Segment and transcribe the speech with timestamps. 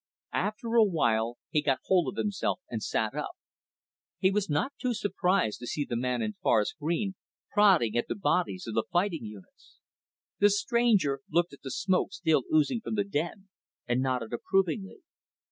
[0.33, 3.33] After a while he got hold of himself and sat up.
[4.17, 7.13] He was not too surprised to see the man in forest green
[7.51, 9.77] prodding at the bodies of the fighting units.
[10.39, 13.49] The stranger looked at the smoke still oozing from the den
[13.87, 15.01] and nodded approvingly.